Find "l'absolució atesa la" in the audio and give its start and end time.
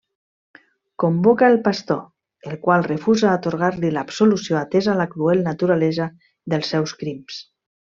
3.99-5.09